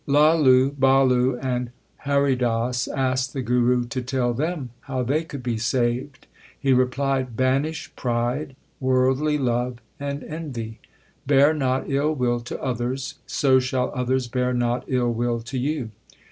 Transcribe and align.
LalUj 0.07 0.71
Balu, 0.79 1.37
and 1.43 1.69
Haridas 2.07 2.87
asked 2.87 3.33
the 3.33 3.43
Guru 3.43 3.85
to 3.85 4.01
tell 4.01 4.33
them 4.33 4.71
how 4.79 5.03
they 5.03 5.23
could 5.23 5.43
be 5.43 5.59
saved. 5.59 6.25
He 6.59 6.73
replied, 6.73 7.37
Banish 7.37 7.95
pride, 7.95 8.55
worldly 8.79 9.37
love, 9.37 9.77
and 9.99 10.23
envy. 10.23 10.79
Bear 11.27 11.53
not 11.53 11.87
ill 11.87 12.15
will 12.15 12.39
to 12.39 12.59
others, 12.59 13.19
so 13.27 13.59
shall 13.59 13.91
others 13.93 14.27
bear 14.27 14.53
not 14.55 14.85
ill 14.87 15.13
will 15.13 15.39
to 15.41 15.59
you. 15.59 15.91